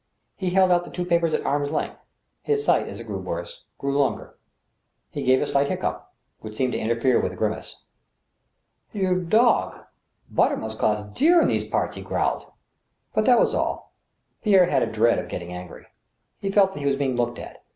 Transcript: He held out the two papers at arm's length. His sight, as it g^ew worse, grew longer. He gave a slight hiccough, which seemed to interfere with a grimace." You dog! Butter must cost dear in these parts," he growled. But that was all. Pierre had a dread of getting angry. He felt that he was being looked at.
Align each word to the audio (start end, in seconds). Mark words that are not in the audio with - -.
He 0.35 0.49
held 0.49 0.71
out 0.71 0.83
the 0.83 0.89
two 0.89 1.05
papers 1.05 1.31
at 1.35 1.45
arm's 1.45 1.69
length. 1.69 1.99
His 2.41 2.65
sight, 2.65 2.87
as 2.87 2.99
it 2.99 3.07
g^ew 3.07 3.21
worse, 3.21 3.65
grew 3.77 3.95
longer. 3.95 4.35
He 5.11 5.21
gave 5.21 5.43
a 5.43 5.45
slight 5.45 5.67
hiccough, 5.67 6.01
which 6.39 6.55
seemed 6.55 6.73
to 6.73 6.79
interfere 6.79 7.21
with 7.21 7.31
a 7.33 7.35
grimace." 7.35 7.75
You 8.93 9.21
dog! 9.23 9.83
Butter 10.27 10.57
must 10.57 10.79
cost 10.79 11.13
dear 11.13 11.39
in 11.39 11.47
these 11.49 11.65
parts," 11.65 11.97
he 11.97 12.01
growled. 12.01 12.51
But 13.13 13.25
that 13.25 13.37
was 13.37 13.53
all. 13.53 13.93
Pierre 14.41 14.71
had 14.71 14.81
a 14.81 14.87
dread 14.91 15.19
of 15.19 15.29
getting 15.29 15.53
angry. 15.53 15.85
He 16.39 16.49
felt 16.49 16.73
that 16.73 16.79
he 16.79 16.85
was 16.87 16.95
being 16.95 17.15
looked 17.15 17.37
at. 17.37 17.63